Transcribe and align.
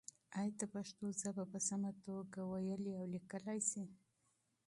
ایا 0.39 0.51
ته 0.59 0.65
پښتو 0.73 1.05
ژبه 1.21 1.43
په 1.51 1.59
سمه 1.69 1.89
توګه 2.03 2.41
لوستلی 2.47 2.91
او 2.99 3.03
لیکلی 3.13 3.59
شې؟ 3.69 3.83